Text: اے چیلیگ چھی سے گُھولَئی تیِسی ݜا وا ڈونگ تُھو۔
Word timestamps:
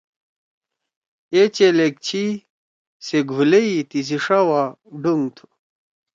اے 1.33 1.41
چیلیگ 1.55 1.95
چھی 2.05 2.23
سے 3.05 3.17
گُھولَئی 3.29 3.75
تیِسی 3.89 4.17
ݜا 4.23 4.39
وا 4.47 4.63
ڈونگ 5.01 5.25
تُھو۔ 5.35 5.45